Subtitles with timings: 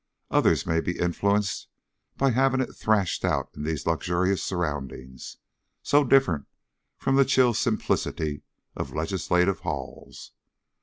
[0.31, 1.67] Others may be influenced
[2.17, 5.37] by having it thrashed out in these luxurious surroundings,
[5.83, 6.47] so different
[6.97, 8.41] from the chill simplicity
[8.75, 10.31] of legislative halls.